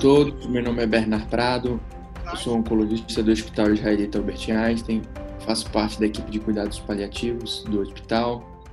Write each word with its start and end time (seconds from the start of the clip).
todos, 0.00 0.46
meu 0.46 0.62
nome 0.62 0.80
é 0.80 0.86
Bernard 0.86 1.26
Prado, 1.26 1.80
eu 2.30 2.36
sou 2.36 2.56
oncologista 2.56 3.20
do 3.20 3.32
Hospital 3.32 3.74
Israelita 3.74 4.18
Albert 4.18 4.48
Einstein, 4.48 5.02
faço 5.40 5.68
parte 5.72 5.98
da 5.98 6.06
equipe 6.06 6.30
de 6.30 6.38
cuidados 6.38 6.78
paliativos 6.78 7.64
do 7.64 7.80
hospital 7.80 8.64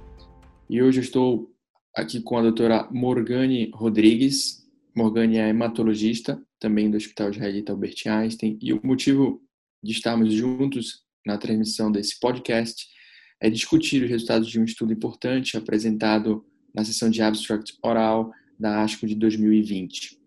e 0.69 0.83
hoje 0.83 0.99
estou 0.99 1.51
aqui 1.95 2.21
com 2.21 2.37
a 2.37 2.43
doutora 2.43 2.87
Morgane 2.91 3.71
Rodrigues. 3.73 4.67
Morgane 4.95 5.37
é 5.37 5.49
hematologista, 5.49 6.39
também 6.59 6.91
do 6.91 6.97
Hospital 6.97 7.31
Israelita 7.31 7.71
Albert 7.71 8.03
Einstein, 8.05 8.59
e 8.61 8.71
o 8.71 8.79
motivo 8.83 9.41
de 9.81 9.93
estarmos 9.93 10.31
juntos 10.31 11.05
na 11.25 11.39
transmissão 11.39 11.91
desse 11.91 12.19
podcast 12.19 12.85
é 13.41 13.49
discutir 13.49 14.03
os 14.03 14.09
resultados 14.11 14.47
de 14.47 14.59
um 14.59 14.63
estudo 14.63 14.93
importante 14.93 15.57
apresentado 15.57 16.45
na 16.73 16.85
sessão 16.85 17.09
de 17.09 17.23
abstract 17.23 17.75
oral 17.81 18.31
da 18.59 18.83
ASCO 18.83 19.07
de 19.07 19.15
2020. 19.15 20.23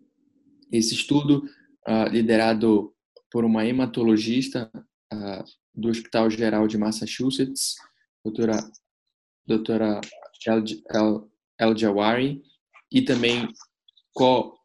Esse 0.70 0.94
estudo, 0.94 1.44
uh, 1.88 2.08
liderado 2.10 2.92
por 3.30 3.44
uma 3.44 3.64
hematologista 3.64 4.70
uh, 5.12 5.44
do 5.74 5.88
Hospital 5.88 6.30
Geral 6.30 6.66
de 6.66 6.76
Massachusetts, 6.78 7.76
doutora, 8.24 8.58
doutora 9.46 10.00
El 11.58 11.76
Jawari, 11.76 12.42
e 12.90 13.02
também 13.02 13.48
co-orientado 14.12 14.58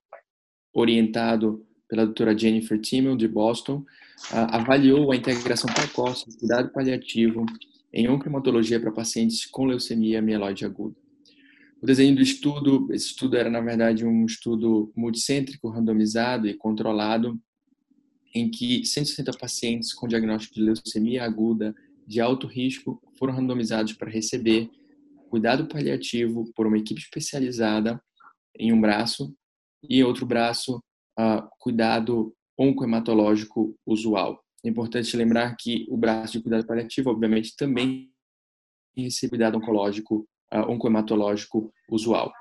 pela 1.88 2.06
doutora 2.06 2.38
Jennifer 2.38 2.80
Timmel, 2.80 3.16
de 3.16 3.28
Boston, 3.28 3.86
uh, 4.32 4.48
avaliou 4.50 5.12
a 5.12 5.16
integração 5.16 5.72
precoce 5.74 6.30
de 6.30 6.38
cuidado 6.38 6.72
paliativo 6.72 7.46
em 7.92 8.10
oncohematologia 8.10 8.80
para 8.80 8.92
pacientes 8.92 9.46
com 9.46 9.66
leucemia 9.66 10.22
mieloide 10.22 10.66
aguda. 10.66 11.03
O 11.84 11.86
desenho 11.86 12.16
do 12.16 12.22
estudo, 12.22 12.88
esse 12.94 13.08
estudo 13.08 13.36
era 13.36 13.50
na 13.50 13.60
verdade 13.60 14.06
um 14.06 14.26
estudo 14.26 14.90
multicêntrico, 14.96 15.68
randomizado 15.68 16.48
e 16.48 16.54
controlado, 16.54 17.38
em 18.34 18.50
que 18.50 18.86
160 18.86 19.38
pacientes 19.38 19.94
com 19.94 20.08
diagnóstico 20.08 20.56
de 20.56 20.62
leucemia 20.62 21.26
aguda 21.26 21.76
de 22.08 22.22
alto 22.22 22.48
risco 22.48 23.02
foram 23.20 23.34
randomizados 23.34 23.92
para 23.92 24.10
receber 24.10 24.72
cuidado 25.30 25.68
paliativo 25.68 26.50
por 26.56 26.68
uma 26.68 26.78
equipe 26.78 27.02
especializada 27.02 28.02
em 28.58 28.72
um 28.72 28.80
braço 28.80 29.36
e 29.84 30.02
outro 30.06 30.26
braço 30.26 30.78
uh, 31.20 31.46
cuidado 31.60 32.34
oncohematológico 32.58 33.78
usual. 33.86 34.42
É 34.64 34.70
importante 34.70 35.18
lembrar 35.18 35.54
que 35.60 35.86
o 35.90 35.98
braço 35.98 36.32
de 36.32 36.44
cuidado 36.44 36.66
paliativo, 36.66 37.10
obviamente, 37.10 37.54
também 37.58 38.10
recebe 38.96 39.32
cuidado 39.32 39.58
oncológico 39.58 40.26
oncohematológico 40.62 41.72
usual. 41.90 42.32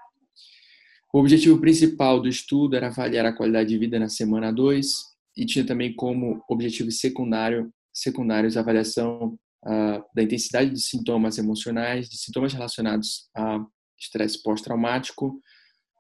O 1.12 1.18
objetivo 1.18 1.60
principal 1.60 2.20
do 2.20 2.28
estudo 2.28 2.74
era 2.74 2.86
avaliar 2.86 3.26
a 3.26 3.32
qualidade 3.34 3.68
de 3.68 3.78
vida 3.78 3.98
na 3.98 4.08
semana 4.08 4.50
2 4.50 5.12
e 5.36 5.44
tinha 5.44 5.64
também 5.64 5.94
como 5.94 6.42
objetivo 6.48 6.90
secundário, 6.90 7.70
secundários 7.92 8.56
a 8.56 8.60
avaliação 8.60 9.38
uh, 9.64 10.02
da 10.14 10.22
intensidade 10.22 10.70
de 10.70 10.80
sintomas 10.80 11.36
emocionais, 11.36 12.08
de 12.08 12.16
sintomas 12.16 12.54
relacionados 12.54 13.28
a 13.36 13.64
estresse 13.98 14.42
pós-traumático, 14.42 15.40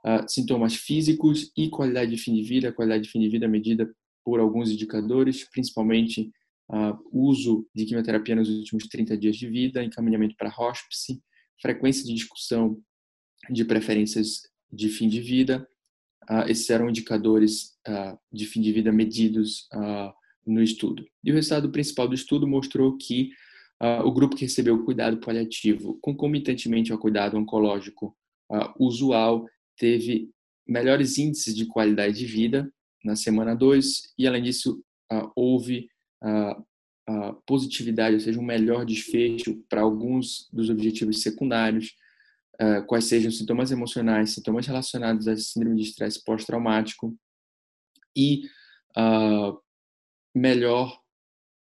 uh, 0.06 0.26
sintomas 0.28 0.74
físicos 0.74 1.52
e 1.56 1.68
qualidade 1.68 2.10
de 2.10 2.16
fim 2.16 2.34
de 2.34 2.42
vida, 2.42 2.72
qualidade 2.72 3.04
de 3.04 3.10
fim 3.10 3.20
de 3.20 3.28
vida 3.28 3.46
medida 3.46 3.90
por 4.24 4.40
alguns 4.40 4.70
indicadores, 4.70 5.48
principalmente 5.50 6.30
uh, 6.70 6.98
uso 7.12 7.66
de 7.74 7.84
quimioterapia 7.84 8.36
nos 8.36 8.48
últimos 8.48 8.86
30 8.88 9.16
dias 9.16 9.36
de 9.36 9.48
vida, 9.48 9.84
encaminhamento 9.84 10.36
para 10.36 10.54
hospice, 10.56 11.22
frequência 11.62 12.04
de 12.04 12.12
discussão 12.12 12.76
de 13.48 13.64
preferências 13.64 14.42
de 14.70 14.88
fim 14.88 15.08
de 15.08 15.20
vida. 15.20 15.66
Uh, 16.28 16.48
esses 16.48 16.68
eram 16.68 16.88
indicadores 16.88 17.76
uh, 17.88 18.18
de 18.32 18.46
fim 18.46 18.60
de 18.60 18.72
vida 18.72 18.92
medidos 18.92 19.68
uh, 19.72 20.12
no 20.44 20.62
estudo. 20.62 21.06
E 21.24 21.30
o 21.30 21.34
resultado 21.34 21.70
principal 21.70 22.08
do 22.08 22.14
estudo 22.14 22.46
mostrou 22.46 22.96
que 22.96 23.30
o 24.04 24.12
grupo 24.12 24.36
que 24.36 24.44
recebeu 24.44 24.84
cuidado 24.84 25.18
paliativo, 25.18 25.98
concomitantemente 26.00 26.92
ao 26.92 26.98
cuidado 26.98 27.36
oncológico 27.36 28.16
usual, 28.78 29.44
teve 29.76 30.30
melhores 30.64 31.18
índices 31.18 31.52
de 31.52 31.66
qualidade 31.66 32.16
de 32.16 32.24
vida 32.24 32.72
na 33.04 33.16
semana 33.16 33.56
2 33.56 34.14
e, 34.16 34.24
além 34.24 34.40
disso, 34.40 34.80
houve 35.34 35.88
positividade, 37.46 38.14
ou 38.14 38.20
seja, 38.20 38.38
um 38.38 38.44
melhor 38.44 38.84
desfecho 38.84 39.56
para 39.68 39.80
alguns 39.80 40.48
dos 40.52 40.70
objetivos 40.70 41.22
secundários, 41.22 41.96
uh, 42.60 42.84
quais 42.86 43.04
sejam 43.04 43.30
sintomas 43.30 43.70
emocionais, 43.70 44.30
sintomas 44.30 44.66
relacionados 44.66 45.26
à 45.26 45.36
síndrome 45.36 45.76
de 45.76 45.82
estresse 45.82 46.22
pós-traumático 46.24 47.16
e 48.16 48.44
uh, 48.96 49.58
melhor 50.34 51.00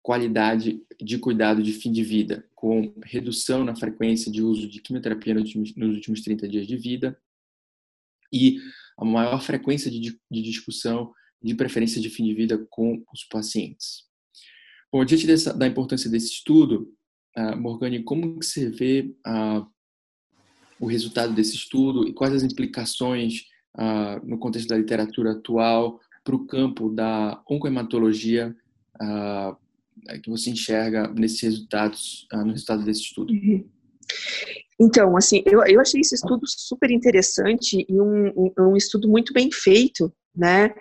qualidade 0.03 0.81
de 1.03 1.19
cuidado 1.19 1.63
de 1.63 1.73
fim 1.73 1.91
de 1.91 2.05
vida, 2.05 2.49
com 2.55 2.95
redução 3.03 3.65
na 3.65 3.75
frequência 3.75 4.31
de 4.31 4.41
uso 4.41 4.69
de 4.69 4.81
quimioterapia 4.81 5.35
nos 5.35 5.43
últimos, 5.45 5.75
nos 5.75 5.97
últimos 5.97 6.21
30 6.23 6.49
dias 6.49 6.67
de 6.67 6.77
vida 6.77 7.21
e 8.33 8.59
a 8.97 9.05
maior 9.05 9.43
frequência 9.43 9.91
de 9.91 10.17
discussão 10.31 11.13
de 11.43 11.55
preferência 11.55 12.01
de 12.01 12.09
fim 12.09 12.25
de 12.25 12.35
vida 12.35 12.65
com 12.71 13.05
os 13.13 13.25
pacientes. 13.25 14.06
Bom, 14.93 15.05
diante 15.05 15.27
dessa, 15.27 15.53
da 15.53 15.67
importância 15.67 16.11
desse 16.11 16.29
estudo, 16.29 16.93
uh, 17.37 17.57
Morgane, 17.57 18.03
como 18.03 18.39
que 18.39 18.47
você 18.47 18.71
vê 18.71 19.15
uh, 19.27 19.67
o 20.81 20.87
resultado 20.87 21.35
desse 21.35 21.55
estudo 21.55 22.07
e 22.07 22.13
quais 22.13 22.35
as 22.35 22.43
implicações 22.43 23.43
uh, 23.77 24.25
no 24.25 24.39
contexto 24.39 24.69
da 24.69 24.79
literatura 24.79 25.33
atual 25.33 26.01
para 26.25 26.37
o 26.37 26.47
campo 26.47 26.91
da 26.91 27.43
oncohematologia 27.49 28.55
que 30.23 30.31
você 30.31 30.51
enxerga 30.51 31.07
nesses 31.09 31.41
resultados, 31.41 32.27
no 32.33 32.51
resultado 32.51 32.83
desse 32.83 33.03
estudo? 33.03 33.33
Uhum. 33.33 33.69
Então, 34.81 35.17
assim, 35.17 35.43
eu, 35.47 35.65
eu 35.67 35.81
achei 35.81 36.01
esse 36.01 36.15
estudo 36.15 36.43
super 36.47 36.91
interessante 36.91 37.87
e 37.89 38.01
um, 38.01 38.33
um 38.59 38.77
estudo 38.77 39.09
muito 39.09 39.33
bem 39.33 39.51
feito, 39.53 40.13
né? 40.35 40.75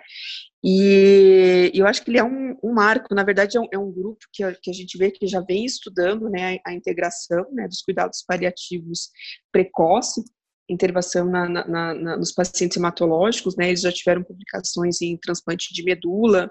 E 0.68 1.70
eu 1.72 1.86
acho 1.86 2.02
que 2.02 2.10
ele 2.10 2.18
é 2.18 2.24
um, 2.24 2.56
um 2.60 2.74
marco, 2.74 3.14
na 3.14 3.22
verdade 3.22 3.56
é 3.56 3.60
um, 3.60 3.68
é 3.70 3.78
um 3.78 3.92
grupo 3.92 4.18
que 4.32 4.42
a, 4.42 4.52
que 4.52 4.68
a, 4.68 4.72
gente 4.72 4.98
vê 4.98 5.12
que 5.12 5.24
já 5.24 5.40
vem 5.40 5.64
estudando 5.64 6.28
né, 6.28 6.58
a, 6.66 6.70
a 6.70 6.74
integração 6.74 7.46
né, 7.52 7.68
dos 7.68 7.82
cuidados 7.82 8.24
paliativos 8.26 9.10
precoce, 9.52 10.24
intervenção 10.68 11.26
na, 11.26 11.48
na, 11.48 11.94
na, 11.94 12.16
nos 12.16 12.32
pacientes 12.32 12.76
hematológicos, 12.76 13.54
né, 13.56 13.68
eles 13.68 13.82
já 13.82 13.92
tiveram 13.92 14.24
publicações 14.24 15.00
em 15.00 15.16
transplante 15.16 15.72
de 15.72 15.84
medula, 15.84 16.50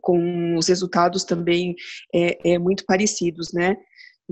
com 0.00 0.56
os 0.56 0.66
resultados 0.66 1.22
também 1.22 1.76
é, 2.12 2.54
é 2.54 2.58
muito 2.58 2.84
parecidos, 2.84 3.52
né, 3.52 3.76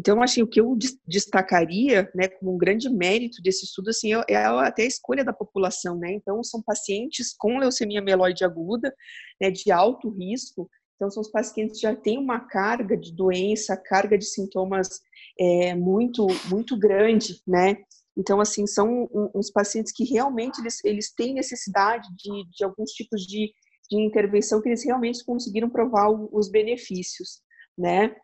então, 0.01 0.23
assim, 0.23 0.41
o 0.41 0.47
que 0.47 0.59
eu 0.59 0.75
destacaria, 1.07 2.11
né, 2.15 2.27
como 2.27 2.55
um 2.55 2.57
grande 2.57 2.89
mérito 2.89 3.43
desse 3.43 3.67
estudo, 3.67 3.91
assim, 3.91 4.15
é, 4.15 4.25
é 4.31 4.47
até 4.47 4.85
a 4.85 4.87
escolha 4.87 5.23
da 5.23 5.31
população, 5.31 5.99
né? 5.99 6.11
Então, 6.15 6.43
são 6.43 6.63
pacientes 6.63 7.35
com 7.37 7.59
leucemia 7.59 8.01
mieloide 8.01 8.43
aguda, 8.43 8.95
né, 9.39 9.51
de 9.51 9.71
alto 9.71 10.09
risco. 10.09 10.71
Então, 10.97 11.11
são 11.11 11.21
os 11.21 11.31
pacientes 11.31 11.77
que 11.77 11.83
já 11.83 11.95
têm 11.95 12.17
uma 12.17 12.41
carga 12.41 12.97
de 12.97 13.15
doença, 13.15 13.77
carga 13.77 14.17
de 14.17 14.25
sintomas 14.25 15.03
é, 15.39 15.75
muito, 15.75 16.27
muito 16.49 16.79
grande, 16.79 17.39
né? 17.47 17.77
Então, 18.17 18.41
assim, 18.41 18.67
são 18.67 19.07
uns 19.35 19.51
pacientes 19.51 19.93
que 19.93 20.05
realmente 20.05 20.63
eles, 20.63 20.83
eles 20.83 21.13
têm 21.13 21.35
necessidade 21.35 22.09
de, 22.17 22.51
de 22.57 22.65
alguns 22.65 22.93
tipos 22.93 23.21
de, 23.27 23.53
de 23.91 24.01
intervenção 24.01 24.63
que 24.63 24.71
eles 24.71 24.83
realmente 24.83 25.23
conseguiram 25.27 25.69
provar 25.69 26.09
os 26.11 26.51
benefícios, 26.51 27.43
né? 27.77 28.15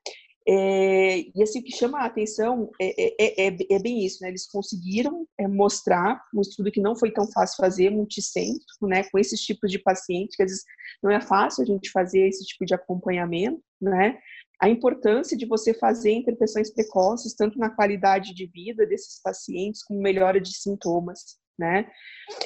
É, 0.49 1.19
e 1.34 1.43
assim, 1.43 1.59
o 1.59 1.62
que 1.65 1.77
chama 1.77 1.99
a 1.99 2.07
atenção 2.07 2.70
é, 2.81 3.47
é, 3.49 3.49
é, 3.49 3.56
é 3.69 3.79
bem 3.81 4.05
isso, 4.05 4.23
né? 4.23 4.29
Eles 4.29 4.47
conseguiram 4.47 5.26
mostrar 5.49 6.23
um 6.32 6.41
estudo 6.41 6.70
que 6.70 6.81
não 6.81 6.94
foi 6.94 7.11
tão 7.11 7.26
fácil 7.32 7.56
fazer, 7.56 7.91
multicêntrico, 7.91 8.87
né? 8.87 9.03
Com 9.11 9.19
esses 9.19 9.41
tipos 9.41 9.70
de 9.70 9.79
pacientes, 9.81 10.37
que 10.37 10.43
às 10.44 10.50
vezes 10.50 10.65
não 11.03 11.11
é 11.11 11.20
fácil 11.20 11.62
a 11.62 11.67
gente 11.67 11.91
fazer 11.91 12.29
esse 12.29 12.44
tipo 12.44 12.65
de 12.65 12.75
acompanhamento, 12.75 13.61
né? 13.81 14.19
A 14.61 14.69
importância 14.69 15.37
de 15.37 15.47
você 15.47 15.75
fazer 15.75 16.12
intervenções 16.12 16.73
precoces, 16.73 17.35
tanto 17.35 17.59
na 17.59 17.69
qualidade 17.69 18.32
de 18.32 18.47
vida 18.47 18.87
desses 18.87 19.20
pacientes, 19.20 19.82
como 19.82 20.00
melhora 20.00 20.41
de 20.41 20.56
sintomas, 20.56 21.38
né? 21.58 21.91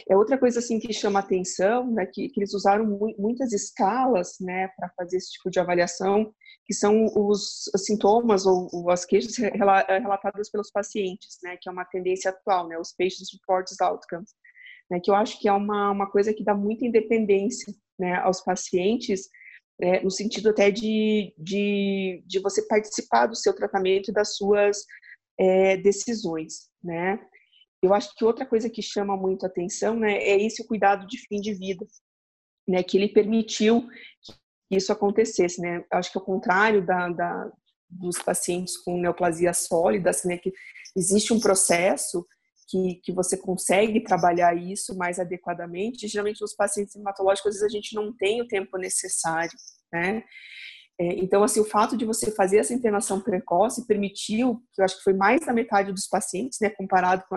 É 0.08 0.16
outra 0.16 0.38
coisa 0.38 0.60
assim 0.60 0.78
que 0.78 0.92
chama 0.92 1.18
atenção, 1.18 1.90
né, 1.90 2.06
que, 2.06 2.28
que 2.28 2.40
eles 2.40 2.54
usaram 2.54 2.86
mu 2.86 3.14
muitas 3.18 3.52
escalas, 3.52 4.36
né, 4.40 4.68
para 4.76 4.88
fazer 4.90 5.16
esse 5.16 5.32
tipo 5.32 5.50
de 5.50 5.58
avaliação, 5.58 6.32
que 6.66 6.74
são 6.74 7.06
os, 7.16 7.68
sintomas 7.76 8.46
ou, 8.46 8.68
ou, 8.72 8.90
as 8.90 9.04
queixas 9.04 9.36
relatadas 9.36 10.50
pelos 10.50 10.70
pacientes, 10.70 11.38
né, 11.42 11.56
que 11.60 11.68
é 11.68 11.72
uma 11.72 11.84
tendência 11.84 12.30
atual, 12.30 12.68
né, 12.68 12.78
os 12.78 12.92
Patients 12.92 13.32
Reports 13.32 13.80
Outcomes, 13.80 14.30
né, 14.90 15.00
que 15.02 15.10
eu 15.10 15.14
acho 15.14 15.40
que 15.40 15.48
é 15.48 15.52
uma, 15.52 15.90
uma 15.90 16.10
coisa 16.10 16.32
que 16.32 16.44
dá 16.44 16.54
muita 16.54 16.86
independência, 16.86 17.74
né, 17.98 18.14
aos 18.16 18.40
pacientes, 18.40 19.28
né, 19.80 20.00
no 20.00 20.10
sentido 20.10 20.50
até 20.50 20.70
de, 20.70 21.34
de, 21.36 22.22
de 22.26 22.38
você 22.38 22.66
participar 22.66 23.26
do 23.26 23.36
seu 23.36 23.54
tratamento 23.54 24.10
e 24.10 24.14
das 24.14 24.36
suas 24.36 24.84
é, 25.38 25.76
decisões, 25.78 26.68
né, 26.84 27.18
eu 27.82 27.94
acho 27.94 28.14
que 28.14 28.24
outra 28.24 28.46
coisa 28.46 28.68
que 28.68 28.82
chama 28.82 29.16
muito 29.16 29.46
atenção 29.46 29.96
né, 29.96 30.14
é 30.18 30.40
esse 30.42 30.66
cuidado 30.66 31.06
de 31.06 31.18
fim 31.26 31.40
de 31.40 31.54
vida. 31.54 31.86
né, 32.68 32.82
que 32.82 32.96
ele 32.96 33.08
permitiu 33.08 33.88
que 34.68 34.76
isso 34.76 34.92
acontecesse, 34.92 35.60
né? 35.60 35.84
Acho 35.92 36.12
que 36.12 36.18
ao 36.18 36.24
contrário 36.24 36.84
da, 36.84 37.08
da 37.08 37.52
dos 37.88 38.18
pacientes 38.18 38.76
com 38.76 39.00
neoplasia 39.00 39.52
sólida, 39.52 40.10
assim, 40.10 40.28
né, 40.28 40.38
que 40.38 40.52
existe 40.96 41.32
um 41.32 41.40
processo 41.40 42.24
que, 42.68 43.00
que 43.02 43.12
você 43.12 43.36
consegue 43.36 44.00
trabalhar 44.04 44.54
isso 44.56 44.96
mais 44.96 45.18
adequadamente. 45.18 46.06
Geralmente, 46.06 46.40
nos 46.40 46.54
pacientes 46.54 46.94
hematológicos, 46.94 47.48
às 47.48 47.60
vezes 47.60 47.66
a 47.66 47.76
gente 47.76 47.94
não 47.96 48.16
tem 48.16 48.40
o 48.40 48.46
tempo 48.46 48.78
necessário, 48.78 49.56
né? 49.92 50.22
É, 51.00 51.14
então, 51.14 51.42
assim, 51.42 51.60
o 51.60 51.64
fato 51.64 51.96
de 51.96 52.04
você 52.04 52.30
fazer 52.30 52.58
essa 52.58 52.74
internação 52.74 53.20
precoce 53.20 53.86
permitiu, 53.86 54.62
que 54.72 54.80
eu 54.80 54.84
acho 54.84 54.98
que 54.98 55.02
foi 55.02 55.14
mais 55.14 55.40
da 55.44 55.52
metade 55.52 55.92
dos 55.92 56.06
pacientes, 56.06 56.58
né, 56.60 56.68
comparado 56.70 57.24
com 57.28 57.36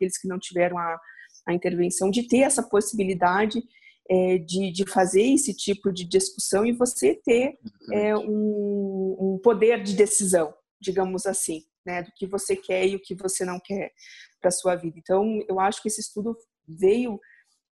aqueles 0.00 0.18
que 0.18 0.28
não 0.28 0.38
tiveram 0.38 0.78
a, 0.78 0.98
a 1.46 1.54
intervenção, 1.54 2.10
de 2.10 2.26
ter 2.26 2.38
essa 2.38 2.62
possibilidade 2.62 3.62
é, 4.08 4.38
de, 4.38 4.72
de 4.72 4.84
fazer 4.90 5.22
esse 5.22 5.54
tipo 5.54 5.92
de 5.92 6.04
discussão 6.04 6.66
e 6.66 6.72
você 6.72 7.14
ter 7.14 7.58
é, 7.92 8.16
um, 8.16 9.16
um 9.18 9.40
poder 9.42 9.82
de 9.82 9.94
decisão, 9.94 10.52
digamos 10.80 11.26
assim, 11.26 11.62
né, 11.86 12.02
do 12.02 12.10
que 12.16 12.26
você 12.26 12.56
quer 12.56 12.86
e 12.88 12.96
o 12.96 13.00
que 13.00 13.14
você 13.14 13.44
não 13.44 13.60
quer 13.60 13.92
para 14.40 14.50
sua 14.50 14.74
vida. 14.74 14.98
Então, 14.98 15.40
eu 15.48 15.60
acho 15.60 15.80
que 15.82 15.88
esse 15.88 16.00
estudo 16.00 16.36
veio 16.66 17.20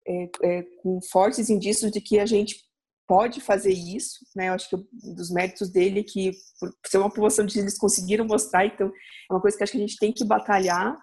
é, 0.08 0.30
é, 0.44 0.64
com 0.82 1.00
fortes 1.12 1.50
indícios 1.50 1.92
de 1.92 2.02
que 2.02 2.20
a 2.20 2.26
gente 2.26 2.56
pode 3.08 3.42
fazer 3.42 3.74
isso, 3.74 4.26
né? 4.36 4.50
Eu 4.50 4.54
acho 4.54 4.70
que 4.70 4.78
dos 5.14 5.30
méritos 5.30 5.70
dele 5.70 6.00
é 6.00 6.04
que 6.04 6.32
por 6.60 6.74
ser 6.86 6.98
uma 6.98 7.10
população 7.10 7.46
de 7.46 7.60
eles 7.60 7.78
conseguiram 7.78 8.26
mostrar, 8.26 8.66
então 8.66 8.88
é 8.88 9.34
uma 9.34 9.42
coisa 9.42 9.58
que 9.58 9.64
acho 9.64 9.74
que 9.74 9.78
a 9.78 9.82
gente 9.82 9.98
tem 9.98 10.12
que 10.12 10.26
batalhar 10.26 10.98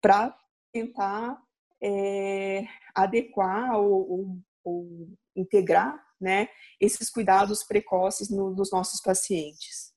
para 0.00 0.36
tentar 0.72 1.40
é, 1.82 2.66
adequar 2.94 3.76
ou, 3.76 4.10
ou, 4.10 4.38
ou, 4.64 5.08
integrar, 5.36 6.02
né? 6.20 6.48
Esses 6.80 7.10
cuidados 7.10 7.62
precoces 7.62 8.28
no, 8.28 8.50
nos 8.50 8.70
nossos 8.72 9.00
pacientes. 9.00 9.92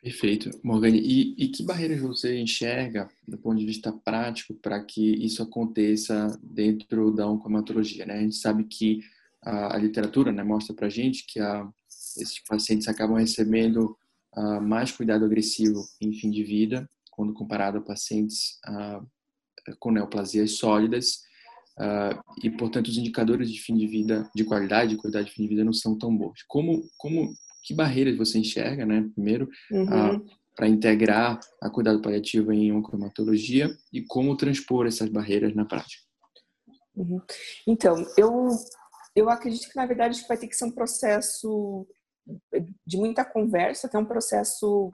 Perfeito, 0.00 0.50
Morgane. 0.64 0.98
E, 0.98 1.34
e, 1.36 1.48
que 1.48 1.62
barreiras 1.62 2.00
você 2.00 2.38
enxerga, 2.38 3.10
do 3.28 3.36
ponto 3.36 3.58
de 3.58 3.66
vista 3.66 3.92
prático, 3.92 4.54
para 4.54 4.82
que 4.82 5.12
isso 5.22 5.42
aconteça 5.42 6.38
dentro 6.42 7.10
da 7.10 7.28
oncomatologia? 7.28 8.06
Né? 8.06 8.14
A 8.14 8.20
gente 8.20 8.36
sabe 8.36 8.64
que 8.64 9.00
a, 9.42 9.76
a 9.76 9.78
literatura 9.78 10.32
né, 10.32 10.42
mostra 10.42 10.74
para 10.74 10.88
gente 10.88 11.26
que 11.26 11.38
a, 11.38 11.68
esses 12.16 12.42
pacientes 12.48 12.88
acabam 12.88 13.18
recebendo 13.18 13.94
a, 14.32 14.58
mais 14.58 14.90
cuidado 14.90 15.26
agressivo 15.26 15.84
em 16.00 16.12
fim 16.14 16.30
de 16.30 16.44
vida, 16.44 16.88
quando 17.10 17.34
comparado 17.34 17.78
a 17.78 17.82
pacientes 17.82 18.58
com 19.78 19.90
neoplasias 19.90 20.52
sólidas, 20.52 21.20
e, 22.42 22.50
portanto, 22.50 22.88
os 22.88 22.98
indicadores 22.98 23.50
de 23.50 23.58
fim 23.58 23.74
de 23.74 23.86
vida, 23.86 24.28
de 24.34 24.44
qualidade 24.44 24.90
de 24.90 24.96
qualidade 24.96 25.28
de 25.28 25.32
fim 25.32 25.42
de 25.44 25.48
vida 25.48 25.64
não 25.64 25.72
são 25.72 25.96
tão 25.96 26.14
bons. 26.14 26.42
Como, 26.46 26.82
como 26.98 27.32
que 27.62 27.72
barreiras 27.72 28.16
você 28.18 28.38
enxerga, 28.38 28.84
né? 28.84 29.08
Primeiro, 29.14 29.48
uhum. 29.70 30.26
para 30.54 30.68
integrar 30.68 31.40
a 31.62 31.70
cuidado 31.70 32.02
paliativo 32.02 32.52
em 32.52 32.70
oncomatologia 32.70 33.70
e 33.90 34.02
como 34.02 34.36
transpor 34.36 34.86
essas 34.86 35.08
barreiras 35.08 35.54
na 35.54 35.64
prática. 35.64 36.02
Uhum. 36.94 37.20
Então, 37.66 38.04
eu 38.18 38.48
eu 39.14 39.28
acredito 39.28 39.68
que 39.68 39.76
na 39.76 39.86
verdade 39.86 40.24
vai 40.28 40.36
ter 40.36 40.46
que 40.46 40.54
ser 40.54 40.66
um 40.66 40.70
processo 40.70 41.86
de 42.86 42.96
muita 42.96 43.24
conversa, 43.24 43.86
até 43.86 43.98
um 43.98 44.04
processo 44.04 44.90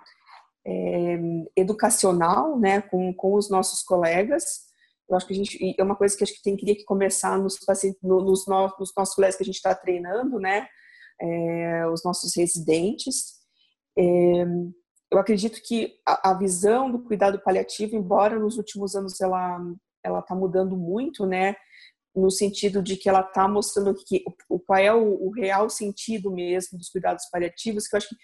é, 0.67 1.19
educacional, 1.55 2.58
né, 2.58 2.81
com, 2.81 3.12
com 3.12 3.34
os 3.34 3.50
nossos 3.50 3.82
colegas. 3.82 4.66
Eu 5.08 5.17
acho 5.17 5.26
que 5.26 5.32
a 5.32 5.37
gente 5.37 5.75
é 5.79 5.82
uma 5.82 5.97
coisa 5.97 6.17
que 6.17 6.25
acho 6.25 6.35
que 6.35 6.43
tem 6.43 6.56
que 6.56 6.85
começar 6.85 7.38
nos 7.38 7.58
pacientes, 7.64 8.00
nos, 8.03 8.25
nos 8.25 8.47
nossos 8.47 9.14
colegas 9.14 9.37
que 9.37 9.43
a 9.43 9.47
gente 9.47 9.56
está 9.56 9.75
treinando, 9.75 10.38
né, 10.38 10.67
é, 11.20 11.87
os 11.87 12.05
nossos 12.05 12.35
residentes. 12.37 13.37
É, 13.97 14.03
eu 15.11 15.19
acredito 15.19 15.61
que 15.62 15.94
a, 16.05 16.31
a, 16.31 16.35
visão 16.35 16.91
do 16.91 16.99
cuidado 16.99 17.41
paliativo, 17.41 17.94
embora 17.97 18.38
nos 18.38 18.56
últimos 18.56 18.94
anos 18.94 19.20
ela 19.20 19.61
ela 20.05 20.20
está 20.20 20.35
mudando 20.35 20.76
muito, 20.76 21.26
né? 21.26 21.56
No 22.14 22.31
sentido 22.31 22.81
de 22.82 22.97
que 22.97 23.09
ela 23.09 23.20
está 23.20 23.49
mostrando 23.49 23.94
que 23.94 24.23
o, 24.49 24.59
qual 24.61 24.79
é 24.79 24.94
o, 24.94 25.26
o, 25.26 25.31
real 25.31 25.69
sentido 25.69 26.31
mesmo 26.31 26.79
dos 26.79 26.88
cuidados 26.88 27.29
paliativos, 27.31 27.88
que 27.88 27.97
eu 27.97 27.99
acho 27.99 28.09
que 28.09 28.17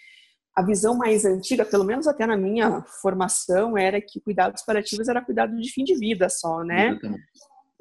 a 0.55 0.61
visão 0.61 0.95
mais 0.95 1.25
antiga, 1.25 1.65
pelo 1.65 1.83
menos 1.83 2.07
até 2.07 2.25
na 2.27 2.37
minha 2.37 2.83
formação, 3.01 3.77
era 3.77 3.99
que 3.99 4.21
cuidados 4.21 4.63
paliativos 4.63 5.07
era 5.07 5.23
cuidado 5.23 5.55
de 5.59 5.71
fim 5.71 5.83
de 5.83 5.95
vida 5.95 6.29
só, 6.29 6.63
né? 6.63 6.99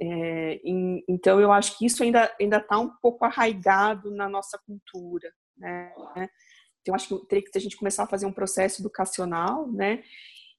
É, 0.01 0.61
em, 0.65 1.05
então, 1.07 1.41
eu 1.41 1.53
acho 1.53 1.79
que 1.79 1.87
isso 1.87 2.03
ainda 2.03 2.35
ainda 2.41 2.57
está 2.57 2.79
um 2.79 2.91
pouco 3.01 3.25
arraigado 3.25 4.11
na 4.11 4.29
nossa 4.29 4.59
cultura, 4.67 5.31
né? 5.57 5.93
Então, 6.81 6.95
acho 6.95 7.09
que 7.09 7.27
teria 7.27 7.45
que 7.45 7.57
a 7.57 7.61
gente 7.61 7.77
começar 7.77 8.05
a 8.05 8.09
fazer 8.09 8.27
um 8.27 8.33
processo 8.33 8.83
educacional, 8.83 9.71
né? 9.71 10.03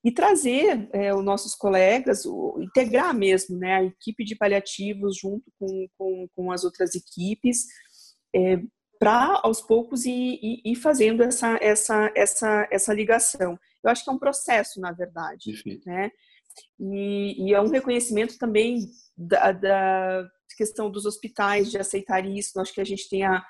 E 0.06 0.12
trazer 0.12 0.89
é, 0.94 1.13
os 1.13 1.24
nossos 1.24 1.56
colegas, 1.56 2.25
o, 2.25 2.60
integrar 2.62 3.13
mesmo, 3.13 3.57
né? 3.57 3.75
A 3.75 3.83
equipe 3.83 4.24
de 4.24 4.36
paliativos 4.36 5.18
junto 5.18 5.51
com, 5.60 5.88
com, 5.98 6.27
com 6.36 6.51
as 6.51 6.63
outras 6.63 6.94
equipes, 6.94 7.65
é, 8.36 8.62
para 9.04 9.40
aos 9.44 9.62
poucos 9.62 10.06
ir, 10.06 10.62
ir, 10.64 10.76
fazendo 10.76 11.22
essa, 11.24 11.58
essa, 11.62 12.12
essa, 12.16 12.68
essa 12.72 12.94
ligação. 12.94 13.60
Eu 13.84 13.90
acho 13.90 14.04
que 14.04 14.10
é 14.10 14.14
um 14.14 14.20
processo, 14.20 14.80
na 14.80 14.92
verdade, 14.92 15.52
Perfeito. 15.52 15.90
né? 15.90 16.10
E, 16.80 17.50
e, 17.50 17.54
é 17.54 17.60
um 17.60 17.70
reconhecimento 17.70 18.38
também 18.38 18.78
da, 19.18 19.52
da, 19.52 20.28
questão 20.56 20.90
dos 20.90 21.06
hospitais 21.06 21.72
de 21.72 21.78
aceitar 21.78 22.26
isso. 22.26 22.60
Acho 22.60 22.74
que 22.74 22.82
a 22.82 22.86
gente 22.86 23.10
tem 23.10 23.24
a, 23.24 23.44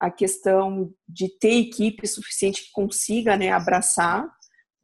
a 0.00 0.10
questão 0.10 0.92
de 1.08 1.28
ter 1.38 1.54
equipe 1.54 2.06
suficiente 2.06 2.64
que 2.64 2.72
consiga 2.72 3.36
né, 3.36 3.50
abraçar 3.50 4.28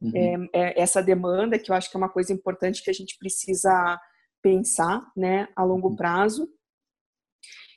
uhum. 0.01 0.49
é, 0.53 0.71
é, 0.71 0.81
essa 0.81 1.03
demanda, 1.03 1.59
que 1.59 1.71
eu 1.71 1.75
acho 1.75 1.91
que 1.91 1.97
é 1.97 1.99
uma 1.99 2.09
coisa 2.09 2.33
importante 2.33 2.83
que 2.83 2.91
a 2.91 2.95
gente 2.95 3.19
precisa 3.19 4.01
pensar 4.43 5.03
né, 5.17 5.49
a 5.57 5.65
longo 5.65 5.89
uhum. 5.89 5.97
prazo, 5.97 6.49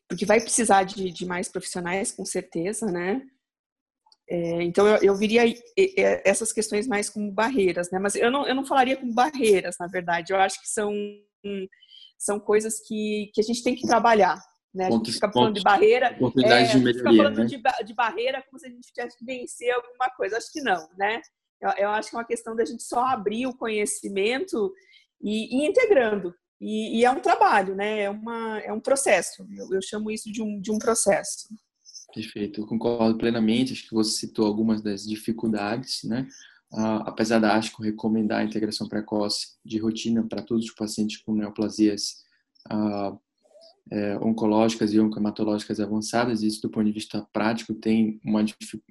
porque 0.08 0.26
vai 0.26 0.40
precisar 0.40 0.84
de, 0.84 1.12
de 1.12 1.26
mais 1.26 1.50
profissionais, 1.50 2.12
com 2.12 2.26
certeza, 2.26 2.86
né? 2.88 3.22
É, 4.30 4.62
então, 4.64 4.86
eu, 4.88 4.98
eu 4.98 5.16
viria 5.16 5.44
essas 6.26 6.52
questões 6.52 6.86
mais 6.86 7.10
como 7.10 7.32
barreiras, 7.32 7.90
né? 7.92 8.00
Mas 8.00 8.16
eu 8.16 8.30
não, 8.30 8.46
eu 8.46 8.56
não 8.56 8.66
falaria 8.66 8.98
como 8.98 9.14
barreiras, 9.14 9.76
na 9.80 9.88
verdade. 9.88 10.34
Eu 10.34 10.38
acho 10.38 10.62
que 10.62 10.68
são, 10.68 10.94
são 12.18 12.40
coisas 12.40 12.80
que, 12.86 13.32
que 13.34 13.40
a 13.40 13.44
gente 13.44 13.64
tem 13.64 13.76
que 13.76 13.88
trabalhar, 13.88 14.42
né? 14.74 14.88
A 14.88 14.92
gente 14.92 15.14
fica 15.14 15.32
falando 15.32 15.56
de 15.56 15.64
barreira, 15.64 16.08
é, 16.08 16.64
de 16.64 16.78
melhoria, 16.78 16.94
fica 16.94 17.16
falando 17.16 17.38
né? 17.38 17.46
de, 17.46 17.86
de, 17.86 17.94
barreira 17.94 18.44
como 18.50 18.60
se 18.60 18.68
a 18.68 18.70
gente 18.70 18.92
tivesse 18.92 19.18
que 19.18 19.26
vencer 19.26 19.72
alguma 19.74 20.10
coisa. 20.16 20.38
Acho 20.38 20.52
que 20.52 20.62
não, 20.62 20.90
né? 20.98 21.22
Eu, 21.62 21.70
eu 21.78 21.90
acho 21.90 22.10
que 22.10 22.16
é 22.16 22.20
uma 22.20 22.28
questão 22.28 22.56
da 22.56 22.66
gente 22.66 22.84
só 22.84 23.06
abrir 23.06 23.48
o 23.48 23.58
conhecimento 23.58 24.74
e, 25.22 25.58
e 25.58 25.68
integrando. 25.68 26.34
E, 26.60 27.00
e, 27.00 27.06
é 27.06 27.12
um 27.12 27.20
trabalho, 27.20 27.76
né? 27.76 28.02
É, 28.02 28.10
uma, 28.10 28.60
é 28.60 28.74
um 28.74 28.80
processo. 28.80 29.48
Eu, 29.56 29.74
eu 29.74 29.82
chamo 29.82 30.10
isso 30.10 30.32
de 30.32 30.42
um, 30.42 30.60
de 30.60 30.72
um 30.72 30.80
processo. 30.80 31.48
Perfeito, 32.14 32.62
eu 32.62 32.68
concordo 32.68 33.18
plenamente. 33.18 33.74
Acho 33.74 33.88
que 33.88 33.94
você 33.94 34.12
citou 34.20 34.46
algumas 34.46 34.82
das 34.82 35.04
dificuldades, 35.04 36.04
né? 36.04 36.28
Uh, 36.74 37.04
apesar 37.06 37.40
da 37.40 37.56
ASCO 37.56 37.82
recomendar 37.82 38.40
a 38.40 38.44
integração 38.44 38.90
precoce 38.90 39.56
de 39.64 39.78
rotina 39.78 40.28
para 40.28 40.42
todos 40.42 40.66
os 40.66 40.74
pacientes 40.74 41.18
com 41.18 41.34
neoplasias 41.34 42.18
uh, 42.70 43.18
é, 43.92 44.18
oncológicas 44.20 44.94
e 44.94 45.00
oncomatológicas 45.00 45.80
avançadas, 45.80 46.44
isso 46.44 46.62
do 46.62 46.70
ponto 46.70 46.86
de 46.86 46.92
vista 46.92 47.26
prático 47.32 47.74
tem 47.74 48.20
uma, 48.24 48.44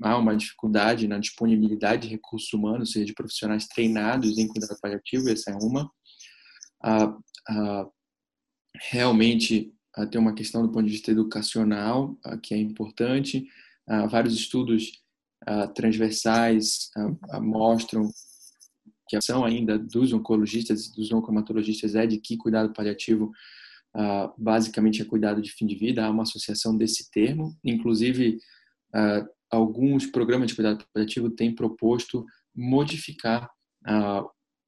há 0.02 0.16
uma 0.16 0.36
dificuldade 0.36 1.06
na 1.06 1.18
disponibilidade 1.18 2.02
de 2.02 2.14
recursos 2.14 2.52
humanos, 2.52 2.88
ou 2.88 2.92
seja, 2.92 3.04
de 3.04 3.14
profissionais 3.14 3.66
treinados 3.66 4.38
em 4.38 4.48
cuidado 4.48 4.76
paliativo, 4.80 5.28
essa 5.28 5.50
é 5.50 5.54
uma. 5.54 5.90
Uh, 6.84 7.90
realmente 8.90 9.72
uh, 9.96 10.06
tem 10.06 10.20
uma 10.20 10.34
questão 10.34 10.62
do 10.62 10.70
ponto 10.70 10.84
de 10.84 10.92
vista 10.92 11.10
educacional 11.10 12.16
que 12.42 12.54
é 12.54 12.58
importante. 12.58 13.48
Vários 14.10 14.34
estudos 14.34 15.00
transversais 15.76 16.90
mostram 17.40 18.10
que 19.08 19.14
a 19.14 19.20
ação 19.20 19.44
ainda 19.44 19.78
dos 19.78 20.12
oncologistas 20.12 20.86
e 20.86 20.96
dos 20.96 21.12
oncomatologistas 21.12 21.94
é 21.94 22.04
de 22.04 22.18
que 22.18 22.36
cuidado 22.36 22.72
paliativo 22.72 23.30
basicamente 24.36 25.00
é 25.00 25.04
cuidado 25.04 25.40
de 25.40 25.52
fim 25.52 25.66
de 25.66 25.76
vida. 25.76 26.04
Há 26.04 26.10
uma 26.10 26.24
associação 26.24 26.76
desse 26.76 27.08
termo. 27.12 27.56
Inclusive, 27.64 28.38
alguns 29.48 30.06
programas 30.06 30.48
de 30.48 30.56
cuidado 30.56 30.84
paliativo 30.92 31.30
têm 31.30 31.54
proposto 31.54 32.26
modificar 32.52 33.48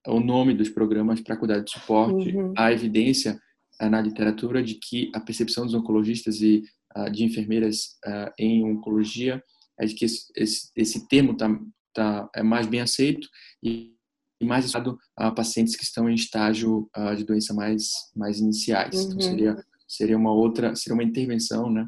o 0.09 0.21
nome 0.21 0.55
dos 0.55 0.69
programas 0.69 1.21
para 1.21 1.37
cuidado 1.37 1.65
de 1.65 1.71
suporte. 1.71 2.37
Uhum. 2.37 2.53
Há 2.57 2.73
evidência 2.73 3.39
na 3.81 4.01
literatura 4.01 4.63
de 4.63 4.75
que 4.75 5.11
a 5.15 5.21
percepção 5.21 5.65
dos 5.65 5.75
oncologistas 5.75 6.41
e 6.41 6.65
uh, 6.97 7.11
de 7.11 7.25
enfermeiras 7.25 7.97
uh, 8.07 8.33
em 8.39 8.65
oncologia 8.65 9.43
é 9.79 9.87
de 9.87 9.95
que 9.95 10.05
esse, 10.05 10.27
esse, 10.37 10.71
esse 10.75 11.09
termo 11.09 11.37
tá, 11.37 11.49
tá, 11.95 12.29
é 12.35 12.43
mais 12.43 12.67
bem 12.67 12.81
aceito 12.81 13.29
e, 13.63 13.95
mais 14.41 14.65
usado 14.65 14.97
a 15.17 15.33
pacientes 15.33 15.75
que 15.75 15.83
estão 15.83 16.09
em 16.09 16.15
estágio 16.15 16.89
uh, 16.97 17.15
de 17.17 17.25
doença 17.25 17.53
mais, 17.53 17.89
mais 18.15 18.39
iniciais. 18.39 18.95
Então, 18.95 19.07
uhum. 19.07 19.13
Então, 19.15 19.31
seria, 19.31 19.65
seria 19.87 20.17
uma 20.17 20.33
outra, 20.33 20.77
seria 20.77 20.95
uma 20.95 21.03
intervenção, 21.03 21.69
né? 21.71 21.87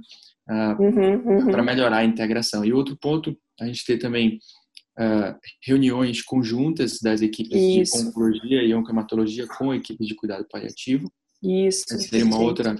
uh, 0.50 0.82
uhum, 0.82 1.22
uhum. 1.24 1.50
para 1.50 1.62
melhorar 1.62 1.98
a 1.98 2.04
integração. 2.04 2.64
E 2.64 2.72
outro 2.72 2.96
ponto, 2.96 3.36
a 3.60 3.66
gente 3.66 3.84
ter 3.84 3.98
também 3.98 4.38
uh, 5.00 5.38
reuniões 5.62 6.22
conjuntas 6.22 6.98
das 7.00 7.22
equipes 7.22 7.56
Isso. 7.56 7.98
de 7.98 8.08
oncologia 8.08 8.62
e 8.62 8.74
oncomatologia 8.74 9.46
com 9.46 9.70
a 9.70 9.76
equipe 9.76 10.04
de 10.04 10.14
cuidado 10.14 10.46
paliativo. 10.50 11.10
Isso. 11.42 11.86
Seria 11.98 12.26
uma 12.26 12.38
outra, 12.38 12.76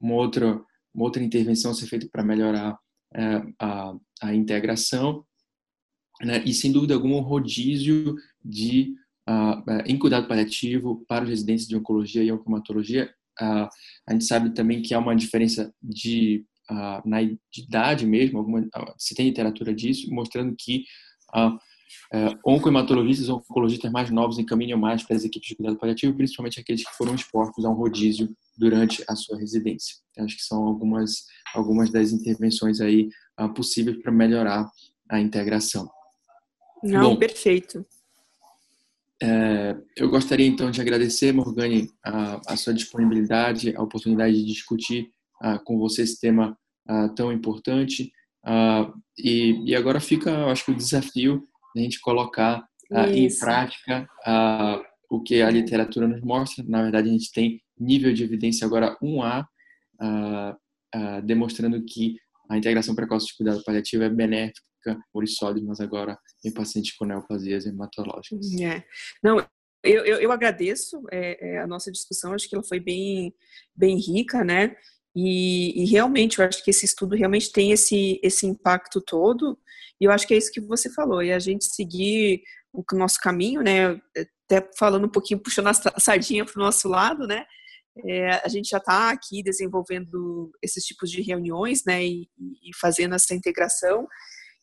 uma 0.00 0.14
outra, 0.14 0.60
uma 0.94 1.04
outra 1.04 1.22
intervenção 1.22 1.72
a 1.72 1.74
ser 1.74 1.86
feita 1.86 2.08
para 2.10 2.24
melhorar 2.24 2.72
uh, 2.72 3.54
a, 3.60 3.94
a 4.22 4.34
integração. 4.34 5.24
Né? 6.22 6.42
E, 6.44 6.54
sem 6.54 6.72
dúvida 6.72 6.94
alguma, 6.94 7.16
um 7.16 7.20
rodízio 7.20 8.16
de, 8.42 8.94
uh, 9.28 9.82
em 9.86 9.98
cuidado 9.98 10.26
paliativo 10.26 11.04
para 11.06 11.24
os 11.24 11.30
residentes 11.30 11.68
de 11.68 11.76
oncologia 11.76 12.24
e 12.24 12.32
oncomatologia. 12.32 13.12
Uh, 13.40 13.68
a 14.06 14.12
gente 14.12 14.24
sabe 14.24 14.50
também 14.50 14.82
que 14.82 14.94
há 14.94 14.98
uma 14.98 15.14
diferença 15.14 15.72
de, 15.80 16.44
uh, 16.70 17.08
na 17.08 17.22
idade 17.56 18.04
mesmo, 18.04 18.38
alguma, 18.38 18.66
se 18.96 19.14
tem 19.14 19.26
literatura 19.26 19.72
disso, 19.72 20.12
mostrando 20.12 20.56
que 20.58 20.84
uh, 21.34 21.58
oncohematologistas 22.44 23.28
ou 23.28 23.38
oncologistas 23.38 23.90
mais 23.90 24.10
novos 24.10 24.38
encaminham 24.38 24.78
mais 24.78 25.02
para 25.02 25.16
as 25.16 25.24
equipes 25.24 25.48
de 25.48 25.56
cuidado 25.56 25.78
paliativo, 25.78 26.14
principalmente 26.14 26.60
aqueles 26.60 26.84
que 26.84 26.96
foram 26.96 27.14
expostos 27.14 27.64
a 27.64 27.70
um 27.70 27.74
rodízio 27.74 28.28
durante 28.56 29.04
a 29.08 29.14
sua 29.14 29.38
residência. 29.38 29.96
Então, 30.10 30.24
acho 30.24 30.36
que 30.36 30.42
são 30.42 30.64
algumas, 30.64 31.24
algumas 31.54 31.90
das 31.90 32.12
intervenções 32.12 32.80
aí 32.80 33.08
uh, 33.40 33.52
possíveis 33.52 34.00
para 34.02 34.12
melhorar 34.12 34.68
a 35.08 35.20
integração. 35.20 35.88
Não, 36.82 37.10
Bom, 37.10 37.16
perfeito. 37.16 37.84
É, 39.20 39.76
eu 39.96 40.08
gostaria 40.08 40.46
então 40.46 40.70
de 40.70 40.80
agradecer, 40.80 41.32
Morgane, 41.32 41.90
a, 42.04 42.52
a 42.52 42.56
sua 42.56 42.72
disponibilidade, 42.72 43.74
a 43.74 43.82
oportunidade 43.82 44.36
de 44.36 44.44
discutir 44.44 45.10
uh, 45.42 45.62
com 45.64 45.76
você 45.78 46.02
esse 46.02 46.20
tema 46.20 46.56
uh, 46.88 47.12
tão 47.14 47.32
importante. 47.32 48.12
Uh, 48.44 48.92
e, 49.18 49.70
e, 49.70 49.74
agora 49.74 50.00
fica, 50.00 50.46
acho 50.46 50.64
que 50.64 50.70
o 50.70 50.76
desafio 50.76 51.46
de 51.74 51.80
a 51.80 51.84
gente 51.84 52.00
colocar 52.00 52.66
em 53.10 53.28
prática 53.38 54.08
o 55.10 55.22
que 55.22 55.42
a 55.42 55.50
literatura 55.50 56.08
nos 56.08 56.22
mostra. 56.22 56.64
Na 56.66 56.82
verdade, 56.82 57.08
a 57.08 57.12
gente 57.12 57.30
tem 57.32 57.60
nível 57.78 58.12
de 58.12 58.24
evidência 58.24 58.66
agora 58.66 58.96
1A, 59.02 59.46
demonstrando 61.24 61.84
que 61.84 62.16
a 62.48 62.56
integração 62.56 62.94
precoce 62.94 63.26
de 63.26 63.36
cuidado 63.36 63.62
paliativo 63.62 64.04
é 64.04 64.08
benéfica 64.08 64.64
sólidos, 65.26 65.68
mas 65.68 65.80
agora 65.80 66.18
em 66.44 66.52
pacientes 66.52 66.96
com 66.96 67.04
neoplasias 67.04 67.66
hematológicas. 67.66 68.52
É. 68.60 68.82
Não, 69.22 69.38
eu, 69.82 70.04
eu, 70.04 70.20
eu 70.20 70.32
agradeço 70.32 71.02
é, 71.10 71.54
é, 71.54 71.58
a 71.58 71.66
nossa 71.66 71.90
discussão, 71.90 72.32
acho 72.32 72.48
que 72.48 72.54
ela 72.54 72.64
foi 72.64 72.80
bem, 72.80 73.34
bem 73.74 73.96
rica, 73.96 74.44
né? 74.44 74.74
E, 75.20 75.82
e, 75.82 75.84
realmente, 75.86 76.38
eu 76.38 76.44
acho 76.44 76.62
que 76.62 76.70
esse 76.70 76.84
estudo 76.84 77.16
realmente 77.16 77.50
tem 77.50 77.72
esse, 77.72 78.20
esse 78.22 78.46
impacto 78.46 79.00
todo, 79.00 79.58
e 80.00 80.04
eu 80.04 80.12
acho 80.12 80.24
que 80.24 80.32
é 80.32 80.36
isso 80.36 80.52
que 80.52 80.60
você 80.60 80.88
falou, 80.88 81.20
e 81.20 81.32
a 81.32 81.40
gente 81.40 81.64
seguir 81.64 82.44
o 82.72 82.84
nosso 82.92 83.18
caminho, 83.18 83.60
né? 83.60 84.00
Até 84.46 84.70
falando 84.78 85.06
um 85.06 85.10
pouquinho, 85.10 85.40
puxando 85.40 85.66
a 85.66 85.98
sardinha 85.98 86.44
para 86.44 86.60
o 86.60 86.64
nosso 86.64 86.88
lado, 86.88 87.26
né? 87.26 87.44
É, 88.06 88.30
a 88.44 88.46
gente 88.46 88.68
já 88.68 88.78
está 88.78 89.10
aqui 89.10 89.42
desenvolvendo 89.42 90.52
esses 90.62 90.84
tipos 90.84 91.10
de 91.10 91.20
reuniões, 91.20 91.84
né? 91.84 92.04
E, 92.04 92.28
e 92.38 92.70
fazendo 92.80 93.16
essa 93.16 93.34
integração. 93.34 94.06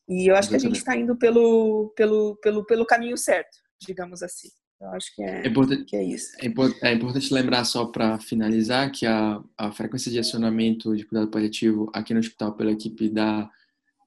E 0.07 0.31
eu 0.31 0.38
acho 0.38 0.47
que 0.47 0.55
a 0.55 0.59
gente 0.59 0.77
está 0.77 0.95
indo 0.95 1.17
pelo, 1.17 1.91
pelo, 1.97 2.38
pelo, 2.38 2.65
pelo 2.65 2.85
caminho 2.85 3.17
certo, 3.17 3.57
digamos 3.81 4.24
assim. 4.24 4.47
Eu 4.79 4.89
acho 4.89 5.15
que 5.15 5.24
é, 5.24 5.46
é, 5.46 5.48
importante, 5.48 5.86
que 5.86 5.96
é 5.96 6.03
isso. 6.03 6.36
É, 6.39 6.48
é 6.89 6.94
importante 6.94 7.34
lembrar, 7.34 7.63
só 7.63 7.86
para 7.86 8.20
finalizar, 8.20 8.91
que 8.91 9.05
a, 9.05 9.41
a 9.58 9.72
frequência 9.72 10.12
de 10.12 10.20
acionamento 10.20 10.96
de 10.96 11.05
cuidado 11.05 11.32
paliativo 11.32 11.89
aqui 11.94 12.13
no 12.13 12.20
hospital 12.20 12.53
pela 12.53 12.72
equipe 12.72 13.10
da, 13.10 13.50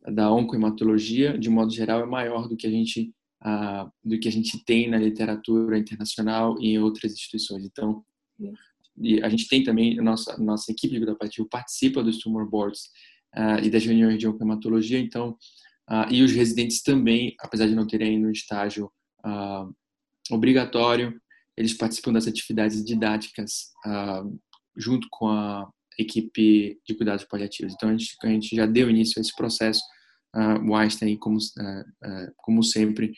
da 0.06 0.30
oncohematologia, 0.30 1.38
de 1.38 1.48
modo 1.48 1.72
geral, 1.72 2.02
é 2.02 2.06
maior 2.06 2.48
do 2.48 2.56
que 2.56 2.66
a 2.66 2.70
gente 2.70 3.12
uh, 3.44 3.90
do 4.04 4.18
que 4.18 4.28
a 4.28 4.32
gente 4.32 4.62
tem 4.64 4.88
na 4.90 4.98
literatura 4.98 5.78
internacional 5.78 6.60
e 6.60 6.72
em 6.72 6.78
outras 6.78 7.12
instituições. 7.12 7.64
Então, 7.64 8.04
e 9.00 9.22
a 9.22 9.28
gente 9.28 9.48
tem 9.48 9.62
também, 9.62 9.98
a 9.98 10.02
nossa, 10.02 10.36
nossa 10.38 10.70
equipe 10.70 10.92
de 10.92 10.98
cuidado 10.98 11.18
paliativo 11.18 11.48
participa 11.48 12.02
dos 12.02 12.18
tumor 12.18 12.48
boards 12.48 12.90
e 13.62 13.70
das 13.70 13.84
reuniões 13.84 14.18
de 14.18 14.26
oncohematologia, 14.26 14.98
então 14.98 15.36
e 16.10 16.22
os 16.22 16.32
residentes 16.32 16.82
também, 16.82 17.34
apesar 17.40 17.66
de 17.66 17.74
não 17.74 17.86
terem 17.86 18.18
no 18.18 18.30
estágio 18.30 18.90
uh, 19.24 19.72
obrigatório, 20.30 21.20
eles 21.56 21.74
participam 21.74 22.12
das 22.12 22.26
atividades 22.26 22.84
didáticas 22.84 23.72
uh, 23.86 24.40
junto 24.76 25.08
com 25.10 25.28
a 25.28 25.68
equipe 25.98 26.78
de 26.86 26.94
cuidados 26.94 27.24
paliativos. 27.24 27.74
Então, 27.74 27.88
a 27.88 27.92
gente, 27.92 28.16
a 28.22 28.28
gente 28.28 28.56
já 28.56 28.66
deu 28.66 28.88
início 28.88 29.18
a 29.18 29.20
esse 29.20 29.34
processo. 29.34 29.82
o 30.68 30.76
Einstein, 30.76 31.16
como, 31.16 31.38
como 32.36 32.62
sempre, 32.62 33.12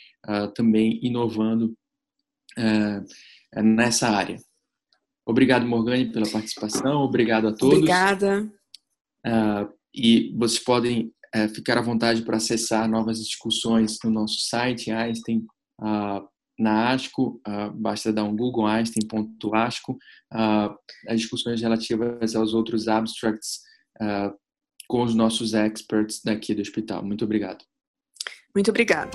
também 0.55 0.99
inovando 1.03 1.77
nessa 3.55 4.09
área. 4.09 4.39
Obrigado, 5.27 5.67
Morgane, 5.67 6.11
pela 6.11 6.27
participação. 6.31 7.03
Obrigado 7.03 7.49
a 7.49 7.53
todos. 7.53 7.75
Obrigada. 7.75 8.51
e 9.95 10.35
vocês 10.39 10.65
podem 10.65 11.13
é, 11.33 11.49
ficar 11.49 11.79
à 11.79 11.81
vontade 11.81 12.23
para 12.23 12.39
acessar 12.39 12.89
novas 12.89 13.19
discussões 13.19 13.99
no 14.03 14.11
nosso 14.11 14.41
site, 14.41 14.91
Einstein, 14.91 15.47
uh, 15.81 16.29
na 16.61 16.91
ASCO, 16.91 17.41
uh, 17.47 17.71
basta 17.75 18.13
dar 18.13 18.25
um 18.25 18.37
Google 18.37 18.67
Einstein.asco, 18.67 19.93
uh, 19.93 20.77
as 21.09 21.21
discussões 21.21 21.61
relativas 21.61 22.37
aos 22.37 22.55
outros 22.55 22.89
abstracts 22.89 23.61
com 24.89 25.03
os 25.03 25.15
nossos 25.15 25.53
experts 25.53 26.23
daqui 26.25 26.55
do 26.55 26.63
hospital. 26.63 27.05
Muito 27.05 27.25
obrigado. 27.25 27.63
Muito 28.55 28.71
obrigado. 28.71 29.11